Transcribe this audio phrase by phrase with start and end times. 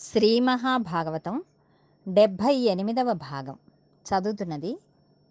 [0.00, 1.42] శ్రీ మహాభాగవతం
[2.08, 3.56] డెబ్భై ఎనిమిదవ భాగం.
[4.06, 4.80] చదువుతున్నది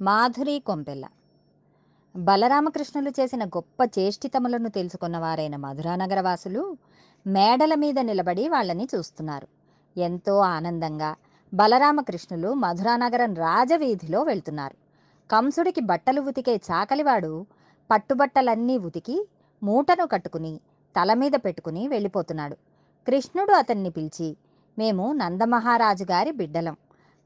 [0.01, 1.05] మాధురి కొంపెల్ల.
[2.15, 6.77] బలరామకృష్ణులు చేసిన గొప్ప చేష్టితములను తెలుసుకున్న వారైన మధురానగర వాసులు
[7.27, 9.47] మేడల మీద నిలబడి వాళ్ళని చూస్తున్నారు.
[9.99, 11.15] ఎంతో ఆనందంగా
[11.53, 14.75] బలరామకృష్ణులు మధురానగరం రాజవీధిలో వెళ్తున్నారు.
[15.31, 17.45] కంసుడికి బట్టలు ఉతికే చాకలివాడు
[17.91, 19.27] పట్టుబట్టలన్నీ ఉతికి
[19.63, 20.59] మూటను కట్టుకుని
[21.01, 22.55] తల మీద పెట్టుకుని వెళ్ళిపోతున్నాడు.
[23.07, 24.37] కృష్ణుడు అతన్ని పిలిచి
[24.77, 26.75] మేము నందమహారాజు గారి బిడ్డలం.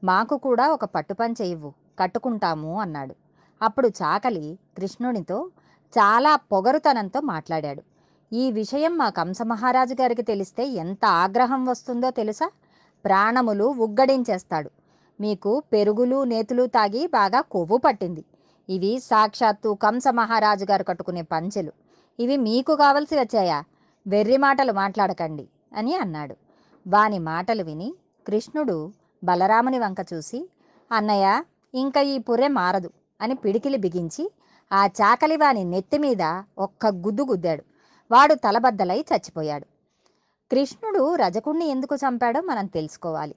[0.04, 3.14] మాకు కూడా ఒక పట్టుపంచ ఇవ్వు కట్టుకుంటాము అన్నాడు.
[3.62, 5.50] అప్పుడు చాకలి కృష్ణునితో
[5.98, 7.82] చాలా పొగరుతనంతో మాట్లాడాడు.
[8.32, 12.50] ఈ విషయం మా కంసమహారాజు గారికి తెలిస్తే ఎంత ఆగ్రహం వస్తుందో తెలుసా?
[13.04, 14.70] ప్రాణములు ఉగ్గడించేస్తాడు.
[15.20, 18.24] మీకు పెరుగులు నేతులు తాగి బాగా కొవ్వు పట్టింది.
[18.68, 21.72] ఇవి సాక్షాత్తు కంస మహారాజు గారు కట్టుకునే పంచెలు.
[22.20, 23.64] ఇవి మీకు కావలసి వచ్చాయా
[24.06, 26.36] వెర్రి మాటలు మాట్లాడకండి అని అన్నాడు.
[26.86, 27.94] వాని మాటలు విని
[28.26, 28.92] కృష్ణుడు
[29.24, 30.50] బలరాముని వంక చూసి
[30.92, 31.44] అన్నయ్య
[31.74, 34.32] ఇంకా ఈ పుర్రె మారదు అని పిడికిలి బిగించి
[34.72, 37.64] ఆ చాకలి వాని నెత్తి మీద ఒక్క గుద్దు గుద్దాడు.
[38.10, 39.64] వాడు తలబద్దలై చచ్చిపోయాడు.
[40.50, 43.34] కృష్ణుడు రజకుణ్ణి ఎందుకు చంపాడో మనం తెలుసుకోవాలి.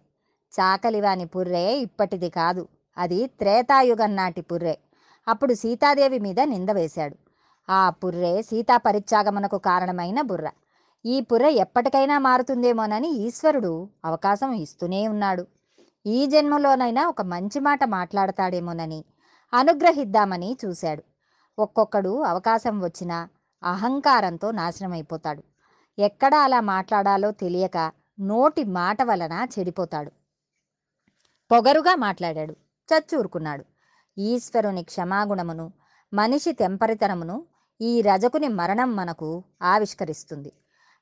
[0.59, 2.67] చాకలివాని పుర్రే ఇప్పటిది కాదు.
[2.97, 4.77] అది త్రేతాయుగం నాటి పుర్రే.
[5.27, 7.15] అప్పుడు సీతాదేవి మీద నింద వేశాడు.
[7.69, 10.51] ఆ పుర్రే సీతాపరిత్యాగమునకు కారణమైన బుర్ర.
[11.05, 15.47] ఈ పుర ఎప్పటికైనా మారుతుందేమోనని ఈశ్వరుడు అవకాశం ఇస్తూనే ఉన్నాడు.
[16.05, 19.05] ఈ జన్మలోనైనా ఒక మంచి మాట మాట్లాడతాడేమోనని
[19.53, 21.03] అనుగ్రహిద్దామని చూశాడు.
[21.59, 23.29] ఒక్కొక్కడు అవకాశం వచ్చినా
[23.63, 25.43] అహంకారంతో నాశనమైపోతాడు.
[25.99, 30.11] ఎక్కడ అలా మాట్లాడాలో తెలియక నోటి మాట వలన చెడిపోతాడు.
[31.51, 32.55] పొగరుగా మాట్లాడాడు.
[32.93, 33.65] చచ్చూరుకున్నాడు.
[34.17, 35.71] ఈశ్వరుని క్షమాగుణమును
[36.13, 37.45] మనిషి తెంపరితనమును
[37.81, 40.51] ఈ రజకుని మరణం మనకు ఆవిష్కరిస్తుంది.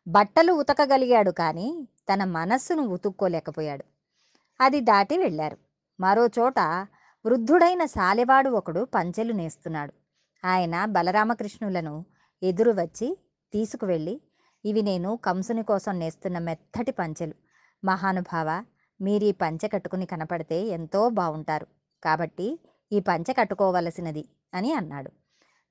[0.07, 3.83] బట్టలు ఉతకగలిగాడు కానీ తన మనస్సును ఉతుక్కోలేకపోయాడు.
[4.61, 5.57] అది దాటి వెళ్ళారు.
[5.99, 6.59] మరోచోట
[7.25, 9.93] వృద్ధుడైన సాలెవాడు ఒకడు పంచెలు నేస్తున్నాడు.
[10.45, 12.05] ఆయన బలరామకృష్ణులను
[12.43, 13.17] ఎదురు వచ్చి
[13.53, 14.21] తీసుకువెళ్ళి
[14.65, 17.33] ఇవి నేను కంసుని కోసం నేస్తున్న మెత్తటి పంచెలు.
[17.86, 18.65] మహానుభావ
[19.02, 21.67] మీరు ఈ పంచె కట్టుకుని కనపడితే ఎంతో బాగుంటారు
[22.03, 22.59] కాబట్టి
[22.92, 25.11] ఈ పంచె కట్టుకోవలసినది అని అన్నాడు.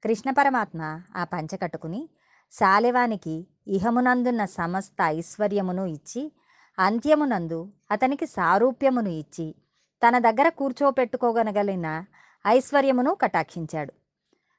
[0.05, 2.09] కృష్ణ పరమాత్మ ఆ పంచె కట్టుకుని
[2.53, 6.33] శాలివానికి ఇహమునందున్న సమస్త ఐశ్వర్యమును ఇచ్చి
[6.79, 9.55] అంత్యమునందు అతనికి సారూప్యమును ఇచ్చి
[10.03, 12.05] తన దగ్గర కూర్చోపెట్టుకోగలగలిగిన
[12.47, 13.93] ఐశ్వర్యమును కటాక్షించాడు.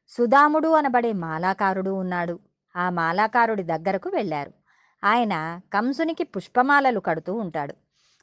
[0.09, 2.39] సుధాముడు అనబడే మాలాకారుడు ఉన్నాడు.
[2.75, 4.53] ఆ మాలాకారుడి దగ్గరకు వెళ్ళారు.
[5.03, 7.75] ఆయన కంసునికి పుష్పమాలలు కడుతూ ఉంటాడు.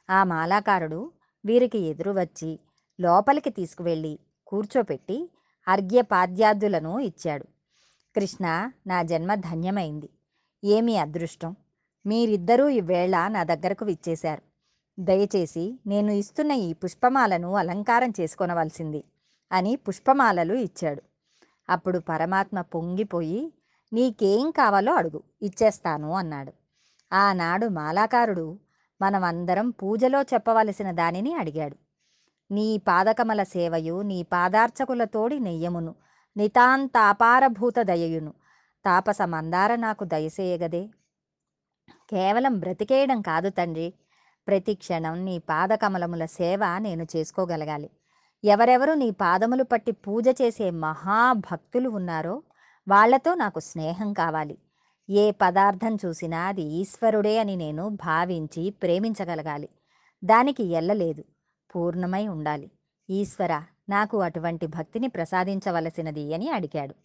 [0.09, 1.11] ఆ మాలాకారుడు
[1.45, 2.59] వీరికి ఎదురు వచ్చి
[2.99, 5.29] లోపలికి తీసుకువెళ్ళి కూర్చోపెట్టి
[5.67, 7.45] అర్ఘ్యపాద్యాదులను ఇచ్చాడు.
[8.15, 10.09] కృష్ణ నా జన్మ ధన్యమైంది.
[10.63, 11.55] ఏమి అదృష్టం?
[12.05, 14.41] మీరిద్దరూ ఈవేళ నా దగ్గరకు విచ్చేశారు.
[14.99, 19.03] దయచేసి నేను ఇస్తున్న ఈ పుష్పమాలను అలంకారం చేసుకొనవలసింది
[19.51, 21.01] అని పుష్పమాలలు ఇచ్చాడు.
[21.69, 23.53] అప్పుడు పరమాత్మ పొంగిపోయి
[23.93, 26.53] నీకేం కావాలో అడుగు ఇచ్చేస్తాను అన్నాడు.
[27.13, 28.59] ఆనాడు మాలాకారుడు
[29.01, 31.77] మనమందరం పూజలో చెప్పవలసిన దానిని అడిగాడు.
[32.53, 35.95] నీ పాదకమల సేవయు నీ పాదార్చకులతోడి నెయ్యమును
[36.37, 38.33] నితాంతాపారభూత దయయును
[38.85, 40.89] తాపస మందార నాకు దయసేయగదే.
[42.09, 43.93] కేవలం బ్రతికేయడం కాదు తండ్రి.
[44.47, 47.89] ప్రతి క్షణం నీ పాదకమలముల సేవ నేను చేసుకోగలగాలి.
[48.43, 52.43] ఎవరెవరు నీ పాదములు పట్టి పూజ చేసే మహాభక్తులు ఉన్నారో
[52.87, 54.57] వాళ్ళతో నాకు స్నేహం కావాలి.
[55.09, 59.69] ఏ పదార్థం చూసినా అది ఈశ్వరుడే అని నేను భావించి ప్రేమించగలగాలి.
[60.23, 61.23] దానికి ఎల్లలేదు.
[61.75, 62.71] పూర్ణమై ఉండాలి.
[63.09, 66.95] ఈశ్వర నాకు అటువంటి భక్తిని ప్రసాదించవలసినది అని అడిగాడు.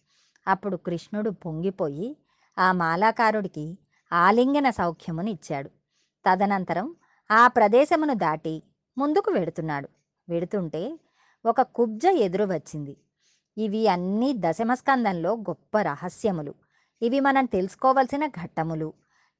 [0.47, 2.17] అప్పుడు కృష్ణుడు పొంగిపోయి
[2.59, 3.77] ఆ మాలాకారుడికి
[4.13, 5.69] ఆలింగన సౌఖ్యమునిచ్చాడు
[6.25, 6.95] తదనంతరం
[7.31, 8.63] ఆ ప్రదేశమును దాటి
[8.97, 9.89] ముందుకు వెడుతున్నాడు.
[10.29, 10.99] వెడుతుంటే
[11.45, 12.97] ఒక కుబ్జ ఎదురు వచ్చింది.
[13.57, 16.53] ఇవి అన్నీ దశమస్కందంలో గొప్ప రహస్యములు.
[17.01, 18.93] ఇవి మనం తెలుసుకోవలసిన ఘట్టములు.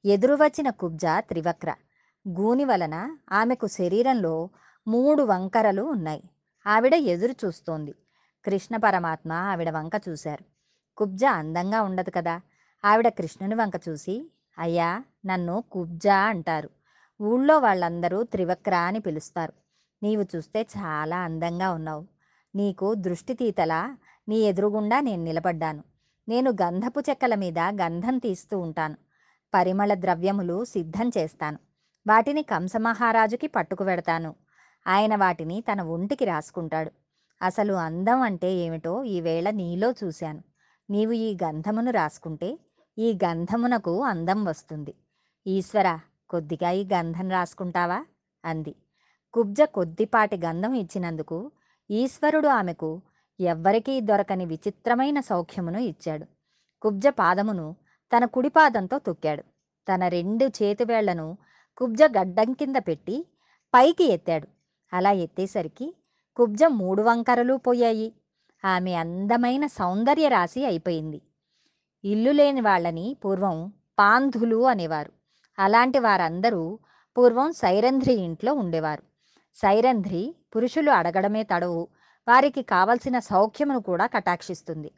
[0.06, 1.76] ఎదురు వచ్చిన కుబ్జ త్రివక్ర.
[2.28, 4.50] గూని వలన ఆమెకు శరీరంలో
[4.88, 6.24] మూడు వంకరలు ఉన్నాయి.
[6.68, 7.96] ఆవిడ ఎదురు చూస్తోంది.
[8.46, 10.46] కృష్ణ పరమాత్మ ఆవిడ వంక చూశారు.
[10.98, 12.42] కుబ్జ అందంగా ఉండదు కదా?
[12.86, 16.70] ఆవిడ కృష్ణుని వంక చూసి అయ్యా నన్ను కుబ్జా అంటారు.
[17.22, 19.54] ఊళ్ళో వాళ్ళందరూ త్రివక్ర అని పిలుస్తారు.
[20.04, 22.06] నీవు చూస్తే చాలా అందంగా ఉన్నావు.
[22.56, 23.98] నీకు దృష్టి తీతలా
[24.30, 25.84] నీ ఎదురుగుండా నేను నిలబడ్డాను.
[26.30, 28.96] నేను గంధపు చెక్కల మీద గంధం తీస్తూ ఉంటాను.
[29.54, 31.60] పరిమళ ద్రవ్యములు సిద్ధం చేస్తాను.
[32.08, 34.36] వాటిని కంసమహారాజుకి పట్టుకు వెడతాను
[34.88, 36.92] ఆయన వాటిని తన ఒంటికి రాసుకుంటాడు.
[37.42, 40.44] అసలు అందం అంటే ఏమిటో ఈవేళ నీలో చూశాను.
[40.90, 42.60] నీవు ఈ గంధమును రాసుకుంటే
[42.98, 44.94] ఈ గంధమునకు అందం వస్తుంది.
[45.48, 46.00] ఈశ్వర
[46.30, 48.06] కొద్దిగా ఈ గంధం రాసుకుంటావా?
[48.46, 48.76] అంది.
[49.34, 51.52] కుబ్జ కొద్దిపాటి గంధం ఇచ్చినందుకు
[51.92, 53.02] ఈశ్వరుడు ఆమెకు
[53.40, 56.26] ఎవ్వరికీ దొరకని విచిత్రమైన సౌఖ్యమును ఇచ్చాడు.
[56.82, 57.76] కుబ్జ పాదమును
[58.18, 59.44] తన కుడిపాదంతో తొక్కాడు.
[59.94, 61.38] తన రెండు చేతివేళ్ళను
[61.78, 63.28] కుబ్జ గడ్డం కింద పెట్టి
[63.76, 64.57] పైకి ఎత్తాడు.
[64.94, 65.96] అలా ఎత్తేసరికి
[66.36, 68.14] కుబ్జం మూడు వంకరలు పోయాయి.
[68.66, 71.22] ఆమె అందమైన సౌందర్య రాశి అయిపోయింది.
[72.04, 75.12] ఇల్లు లేని వాళ్ళని పూర్వం పాంధులు అనేవారు.
[75.60, 76.80] అలాంటి వారందరూ
[77.18, 79.04] పూర్వం సైరంధ్రి ఇంట్లో ఉండేవారు.
[79.56, 81.88] సైరంధ్రి పురుషులు అడగడమే తడవు.
[82.28, 84.92] వారికి కావలసిన సౌఖ్యమును కూడా కటాక్షిస్తుంది.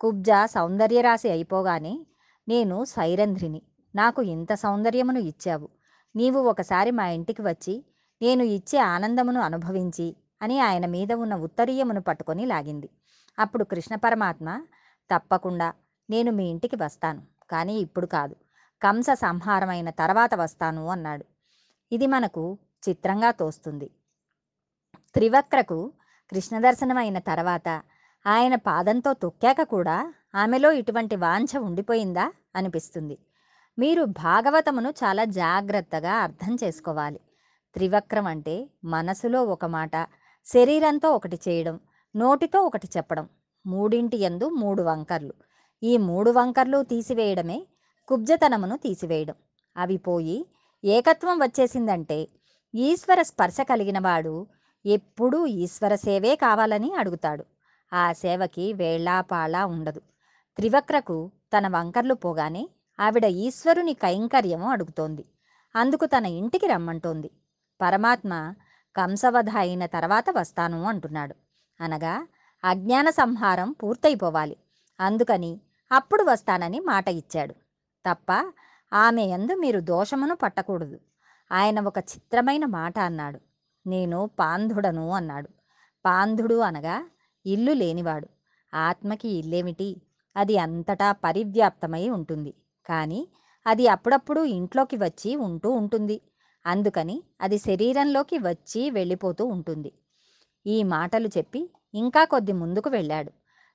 [0.00, 2.06] కుబ్జ సౌందర్యరాశి అయిపోగానే
[2.48, 3.62] నేను సైరంధ్రిని.
[3.94, 5.68] నాకు ఇంత సౌందర్యమును ఇచ్చావు.
[6.16, 7.84] నీవు ఒకసారి మా ఇంటికి వచ్చి
[8.20, 12.88] నేను ఇచ్చే ఆనందమును అనుభవించి అని ఆయన మీద ఉన్న ఉత్తరీయమును పట్టుకొని లాగింది.
[13.38, 14.48] అప్పుడు కృష్ణ పరమాత్మ
[15.10, 15.68] తప్పకుండా
[16.10, 18.34] నేను మీ ఇంటికి వస్తాను కానీ ఇప్పుడు కాదు.
[18.82, 21.24] కంస సంహారమైన తర్వాత వస్తాను అన్నాడు.
[21.92, 23.88] ఇది మనకు చిత్రంగా తోస్తుంది.
[25.14, 25.78] త్రివక్రకు
[26.32, 27.68] కృష్ణ దర్శనం అయిన తర్వాత
[28.26, 29.96] ఆయన పాదంతో తొక్కాక కూడా
[30.34, 33.16] ఆమెలో ఇటువంటి వాంఛ ఉండిపోయిందా అనిపిస్తుంది.
[33.78, 37.20] మీరు భాగవతమును చాలా జాగ్రత్తగా అర్థం చేసుకోవాలి.
[37.74, 40.08] త్రివక్రం అంటే మనసులో ఒక మాట
[40.46, 41.80] శరీరంతో ఒకటి చేయడం
[42.16, 43.28] నోటితో ఒకటి చెప్పడం
[43.66, 45.34] మూడింటి యందు మూడు వంకర్లు.
[45.82, 47.66] ఈ మూడు వంకర్లు తీసివేయడమే
[48.08, 49.34] కుబ్జతనమును తీసివేయడం.
[49.76, 50.46] అవి పోయి
[50.84, 52.28] ఏకత్వం వచ్చేసిందంటే
[52.74, 54.46] ఈశ్వర స్పర్శ కలిగినవాడు
[54.86, 57.44] ఎప్పుడూ ఈశ్వర సేవే కావాలని అడుగుతాడు.
[57.92, 60.00] ఆ సేవకి వేళాపాళా ఉండదు.
[60.56, 62.68] త్రివక్రకు తన వంకర్లు పోగానే
[63.00, 65.24] ఆవిడ ఈశ్వరుని కైంకర్యము అడుగుతోంది.
[65.76, 67.30] అందుకు తన ఇంటికి రమ్మంటోంది.
[67.80, 68.54] పరమాత్మ
[68.96, 71.34] కంసవధ అయిన తర్వాత వస్తాను అంటున్నాడు.
[71.80, 72.26] అనగా
[72.64, 74.56] అజ్ఞాన సంహారం పూర్తయిపోవాలి.
[75.00, 75.60] అందుకని
[75.92, 77.54] అప్పుడు వస్తానని మాట ఇచ్చాడు.
[78.06, 78.52] తప్ప
[78.92, 81.00] ఆమె యందు మీరు దోషమును పట్టకూడదు.
[81.52, 83.40] ఆయన ఒక చిత్రమైన మాట అన్నాడు.
[83.86, 85.48] నేను పాంధుడను అన్నాడు.
[86.06, 87.10] పాంధుడు అనగా
[87.46, 88.28] ఇల్లు లేనివాడు.
[88.74, 90.02] ఆత్మకి ఇల్లేమిటి?
[90.36, 92.54] అది అంతటా పరివ్యాప్తమై ఉంటుంది.
[92.88, 93.28] కానీ
[93.66, 96.20] అది అప్పుడప్పుడు ఇంట్లోకి వచ్చి ఉంటూ ఉంటుంది.
[96.68, 99.92] అందుకని అది శరీరంలోకి వచ్చి వెళ్ళిపోతూ ఉంటుంది.
[100.66, 103.32] ఈ మాటలు చెప్పి ఇంకా కొద్ది ముందుకు వెళ్ళాడు.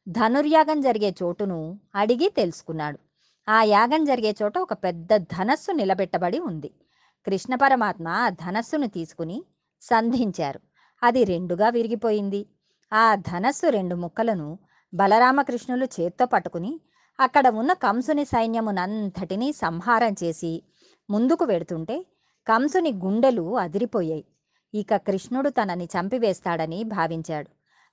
[0.08, 3.00] ధనుర్యాగం జరిగే చోటును అడిగి తెలుసుకున్నాడు.
[3.48, 6.72] ఆ యాగం జరిగే చోట ఒక పెద్ద ధనస్సు నిలబెట్టబడి ఉంది.
[7.26, 9.38] కృష్ణ పరమాత్మ ఆ ధనస్సును తీసుకుని
[9.82, 10.60] సంధించారు.
[11.04, 12.42] అది రెండుగా విరిగిపోయింది.
[12.92, 14.50] ఆ ధనస్సు రెండు ముక్కలను
[14.94, 16.72] బలరామకృష్ణులు చేత్తో పట్టుకుని
[17.20, 20.64] అక్కడ ఉన్న కంసుని సైన్యమునంతటినీ సంహారం చేసి
[21.10, 22.06] ముందుకు వెడుతుంటే
[22.48, 24.26] కంసుని గుండెలు అదిరిపోయాయి.
[24.74, 27.50] ఇక కృష్ణుడు తనని చంపివేస్తాడని భావించాడు.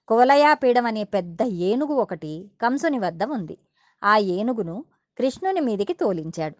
[0.09, 3.59] కువలయాపీడం అనే పెద్ద ఏనుగు ఒకటి కంసుని వద్ద ఉంది.
[4.05, 4.85] ఆ ఏనుగును
[5.19, 6.55] కృష్ణుని మీదికి తోలించాడు.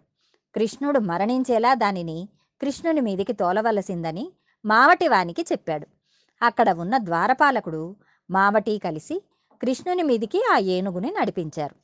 [0.55, 2.29] కృష్ణుడు మరణించేలా దానిని
[2.61, 4.33] కృష్ణుని మీదికి తోలవలసిందని
[4.65, 5.87] మావటివానికి చెప్పాడు.
[6.41, 7.95] అక్కడ ఉన్న ద్వారపాలకుడు
[8.31, 9.21] మావటి కలిసి
[9.61, 11.75] కృష్ణుని మీదికి ఆ ఏనుగుని నడిపించారు.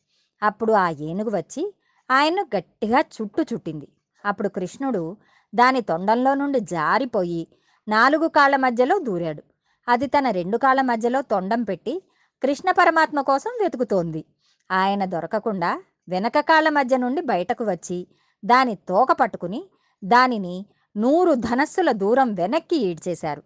[0.43, 1.75] అప్పుడు ఆ ఏనుగు వచ్చి
[2.11, 3.87] ఆయన్ను గట్టిగా చుట్టు చుట్టింది
[4.25, 5.17] అప్పుడు కృష్ణుడు
[5.55, 7.47] దాని తొండంలో నుండి జారిపోయి
[7.87, 9.43] నాలుగు కాళ్ళ మధ్యలో దూరాడు.
[9.87, 12.03] అది తన రెండు కాళ్ళ మధ్యలో తొండం పెట్టి
[12.43, 14.25] కృష్ణ పరమాత్మ కోసం వెతుకుతోంది.
[14.71, 18.07] ఆయన దొరకకుండా వెనక కాళ్ళ మధ్య నుండి బయటకు వచ్చి
[18.45, 19.69] దాని తోక పట్టుకుని
[20.03, 20.65] దానిని
[20.97, 23.43] నూరు ధనస్సుల దూరం వెనక్కి ఈడ్చేశారు.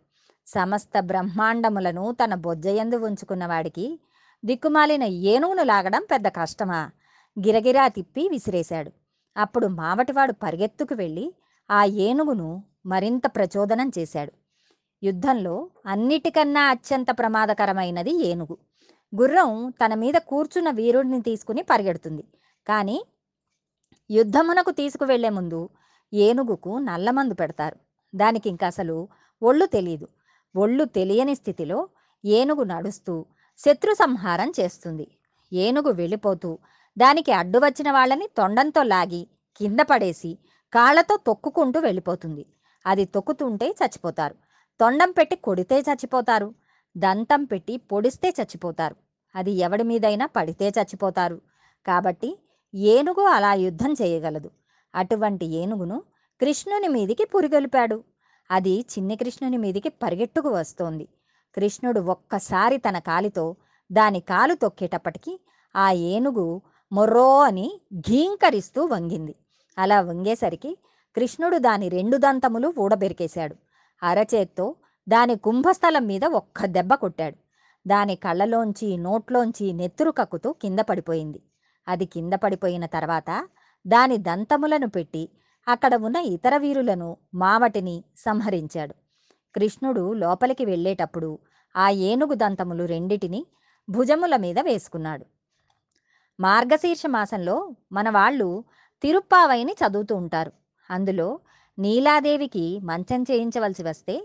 [0.48, 4.00] సమస్త బ్రహ్మాండములను తన బొజ్జయందు ఉంచుకున్నవాడికి
[4.46, 6.92] దిక్కుమాలిన ఏనుగును లాగడం పెద్ద కష్టమా?
[7.40, 8.92] గిరగిరా తిప్పి విసిరేశాడు.
[9.38, 11.34] అప్పుడు మావటివాడు పరిగెత్తుకు వెళ్ళి
[11.72, 12.50] ఆ ఏనుగును
[12.86, 14.32] మరింత ప్రచోదనం చేశాడు.
[15.04, 18.58] యుద్ధంలో అన్నిటికన్నా అత్యంత ప్రమాదకరమైనది ఏనుగు.
[19.14, 22.24] గుర్రం తన మీద కూర్చున్న వీరుడిని తీసుకుని పరిగెడుతుంది.
[22.68, 22.98] కానీ
[24.10, 25.70] యుద్ధమునకు తీసుకువెళ్ళే ముందు
[26.14, 27.78] ఏనుగుకు నల్లమందు పెడతారు.
[28.14, 29.08] దానికి ఇంక అసలు
[29.42, 30.08] ఒళ్ళు తెలియదు
[30.56, 31.80] ఒళ్ళు తెలియని స్థితిలో
[32.26, 33.26] ఏనుగు నడుస్తూ
[33.60, 35.08] శత్రు సంహారం చేస్తుంది.
[35.54, 36.60] ఏనుగు వెళ్ళిపోతూ
[36.98, 40.32] దానికి అడ్డు వచ్చిన వాళ్ళని తొండంతో లాగి కింద పడేసి
[40.74, 42.46] కాళ్ళతో తొక్కుకుంటూ వెళ్ళిపోతుంది.
[42.86, 44.36] అది తొక్కుతుంటే చచ్చిపోతారు.
[44.82, 46.54] తొండం పెట్టి కొడితే చచ్చిపోతారు.
[46.98, 48.96] దంతం పెట్టి పొడిస్తే చచ్చిపోతారు.
[49.36, 51.42] అది ఎవడి మీదైనా పడితే చచ్చిపోతారు.
[51.86, 52.40] కాబట్టి
[52.76, 54.52] ఏనుగు అలా యుద్ధం చేయగలదు.
[54.96, 56.04] అటువంటి ఏనుగును
[56.42, 58.04] కృష్ణుని మీదికి పురిగొలిపాడు.
[58.52, 61.08] అది చిన్ని కృష్ణుని మీదికి పరిగెట్టుకు వస్తోంది.
[61.56, 63.56] కృష్ణుడు ఒక్కసారి తన కాలితో
[63.92, 65.40] దాని కాలు తొక్కేటప్పటికీ
[65.76, 66.62] ఆ ఏనుగు
[66.92, 69.36] మొర్రో అని ఘీంకరిస్తూ వంగింది.
[69.78, 70.78] అలా వంగేసరికి
[71.16, 73.56] కృష్ణుడు దాని రెండు దంతములు ఊడబెరికేశాడు.
[74.04, 74.76] అరచేత్తో
[75.10, 77.36] దాని కుంభస్థలం మీద ఒక్క దెబ్బ కొట్టాడు.
[77.88, 81.42] దాని కళ్ళలోంచి నోట్లోంచి నెత్తురు కక్కుతూ కింద పడిపోయింది.
[81.88, 83.48] అది కింద పడిపోయిన తర్వాత
[83.88, 85.30] దాని దంతములను పెట్టి
[85.68, 88.94] అక్కడ ఉన్న ఇతర వీరులను మావటిని సంహరించాడు.
[89.56, 91.40] కృష్ణుడు లోపలికి వెళ్ళేటప్పుడు
[91.76, 93.46] ఆ ఏనుగు దంతములు రెండిటిని
[93.90, 95.26] భుజముల మీద వేసుకున్నాడు.
[96.40, 98.64] మార్గశీర్ష మాసంలో మన వాళ్ళు
[99.02, 100.52] తిరుప్పావైని చదువుతూ ఉంటారు.
[100.90, 101.28] అందులో
[101.78, 104.16] నీలాదేవికి మంచం చేయించవలసి వస్తే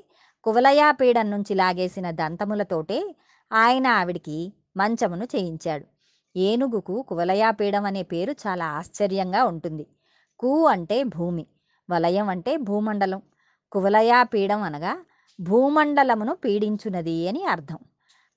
[0.46, 2.98] కువలయాపీడం నుంచి లాగేసిన దంతములతోటే
[3.50, 4.38] ఆయన ఆవిడికి
[4.76, 5.84] మంచమును చేయించాడు.
[6.34, 9.84] ఏనుగుకు కువలయాపీడం అనే పేరు చాలా ఆశ్చర్యంగా ఉంటుంది.
[10.40, 11.44] కు అంటే భూమి
[11.88, 13.20] వలయం అంటే భూమండలం.
[13.72, 14.92] కువలయాపీడం అనగా
[15.38, 17.80] భూమండలమును పీడించునది అని అర్థం.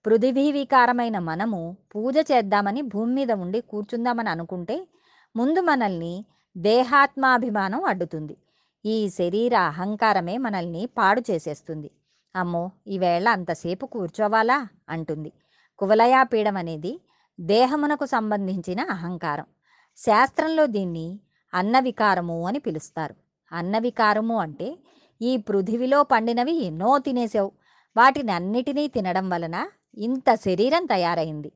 [0.06, 1.60] పృథివీ వికారమైన మనము
[1.94, 4.76] పూజ చేద్దామని భూమి మీద ఉండి కూర్చుందామని అనుకుంటే
[5.36, 6.26] ముందు మనల్ని
[6.58, 8.38] దేహాత్మాభిమానం అడ్డుతుంది.
[8.86, 11.92] ఈ శరీర అహంకారమే మనల్ని పాడు చేసేస్తుంది.
[12.36, 14.68] అమ్మో ఈవేళ అంతసేపు కూర్చోవాలా?
[14.90, 15.32] అంటుంది.
[15.80, 17.02] కువలయాపీడం అనేది
[17.40, 19.46] దేహమునకు సంబంధించిన అహంకారం.
[19.98, 21.20] శాస్త్రంలో దీన్ని
[21.54, 23.16] అన్నవికారము అని పిలుస్తారు.
[23.52, 24.78] అన్నవికారము అంటే
[25.22, 27.52] ఈ పృథివిలో పండినవి ఎన్నో తినేసావు.
[27.98, 29.68] వాటిని అన్నిటినీ తినడం వలన
[29.98, 31.52] ఇంత శరీరం తయారైంది.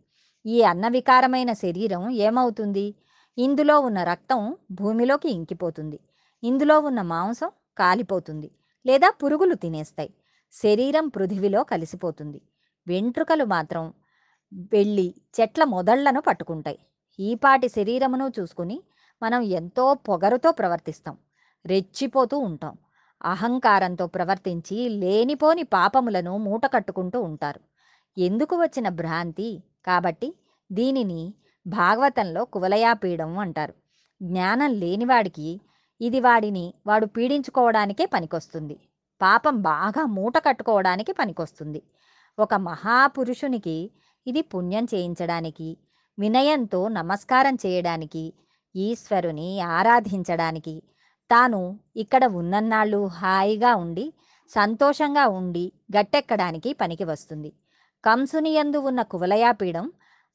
[0.45, 2.95] ఈ అన్నవికారమైన శరీరం ఏమవుతుంది?
[3.37, 5.99] ఇందులో ఉన్న రక్తం భూమిలోకి ఇంకిపోతుంది.
[6.43, 8.51] ఇందులో ఉన్న మాంసం కాలిపోతుంది
[8.85, 10.11] లేదా పురుగులు తినేస్తాయి.
[10.53, 12.41] శరీరం పృథివిలో కలిసిపోతుంది.
[12.87, 13.93] వెంట్రుకలు మాత్రం
[14.73, 16.79] వెళ్ళి చెట్ల మొదళ్ళను పట్టుకుంటాయి.
[17.19, 18.77] ఈపాటి శరీరమును చూసుకుని
[19.21, 21.17] మనం ఎంతో పొగరుతో ప్రవర్తిస్తాం.
[21.65, 22.73] రెచ్చిపోతూ ఉంటాం.
[23.25, 27.61] అహంకారంతో ప్రవర్తించి లేనిపోని పాపములను మూట కట్టుకుంటూ ఉంటారు.
[28.17, 29.49] ఎందుకు వచ్చిన భ్రాంతి?
[29.85, 30.29] కాబట్టి
[30.71, 31.21] దీనిని
[31.65, 33.73] భాగవతంలో కువలయాపీడం అంటారు.
[34.21, 35.61] జ్ఞానం లేనివాడికి
[36.01, 38.75] ఇది వాడిని వాడు పీడించుకోవడానికే పనికొస్తుంది.
[39.21, 41.81] పాపం బాగా మూట కట్టుకోవడానికి పనికొస్తుంది.
[42.39, 43.91] ఒక మహాపురుషునికి
[44.27, 45.77] ఇది పుణ్యం చేయించడానికి
[46.19, 48.33] వినయంతో నమస్కారం చేయడానికి
[48.75, 50.83] ఈశ్వరుని ఆరాధించడానికి
[51.31, 54.13] తాను ఇక్కడ ఉన్నన్నాళ్ళు హాయిగా ఉండి
[54.55, 57.53] సంతోషంగా ఉండి గట్టెక్కడానికి పనికి వస్తుంది.
[58.03, 59.85] కంసుని యందు ఉన్న కువలయాపీడం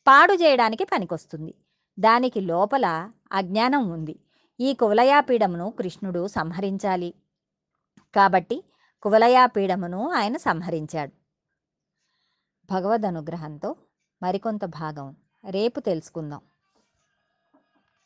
[0.06, 1.54] పాడు చేయడానికి పనికొస్తుంది.
[1.98, 4.20] దానికి లోపల అజ్ఞానం ఉంది.
[4.60, 7.14] ఈ కువలయాపీడమును కృష్ణుడు సంహరించాలి.
[8.14, 8.64] కాబట్టి
[9.02, 11.12] కువలయాపీడమును ఆయన సంహరించాడు.
[12.70, 13.76] భగవద్ అనుగ్రహంతో
[14.22, 15.16] మరికొంత భాగం
[15.50, 16.40] రేపు తెలుసుకుందాం.